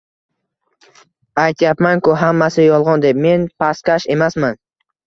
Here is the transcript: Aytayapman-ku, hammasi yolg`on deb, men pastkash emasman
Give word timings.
Aytayapman-ku, 1.43 2.17
hammasi 2.23 2.67
yolg`on 2.69 3.07
deb, 3.09 3.25
men 3.29 3.49
pastkash 3.65 4.13
emasman 4.19 4.65